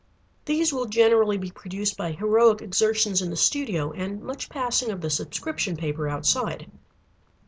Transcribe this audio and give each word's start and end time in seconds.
These 0.45 0.73
will 0.73 0.87
generally 0.87 1.37
be 1.37 1.51
produced 1.51 1.95
by 1.95 2.13
heroic 2.13 2.63
exertions 2.63 3.21
in 3.21 3.29
the 3.29 3.35
studio, 3.37 3.91
and 3.91 4.23
much 4.23 4.49
passing 4.49 4.89
of 4.89 4.99
the 5.01 5.11
subscription 5.11 5.77
paper 5.77 6.09
outside. 6.09 6.71